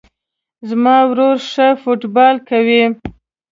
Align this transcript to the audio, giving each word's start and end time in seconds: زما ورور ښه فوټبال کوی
زما 0.69 0.95
ورور 1.09 1.37
ښه 1.51 1.67
فوټبال 1.81 2.35
کوی 2.49 2.83